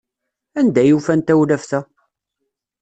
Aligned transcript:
Anda 0.59 0.79
ay 0.81 0.91
ufan 0.97 1.21
tawlaft-a? 1.21 1.79